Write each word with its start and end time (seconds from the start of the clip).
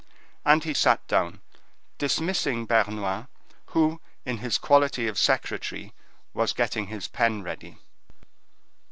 And 0.43 0.63
he 0.63 0.73
sat 0.73 1.05
down, 1.07 1.41
dismissing 1.99 2.65
Bernouin, 2.65 3.27
who, 3.67 4.01
in 4.25 4.39
his 4.39 4.57
quality 4.57 5.07
of 5.07 5.19
secretary, 5.19 5.93
was 6.33 6.53
getting 6.53 6.87
his 6.87 7.07
pen 7.07 7.43
ready. 7.43 7.77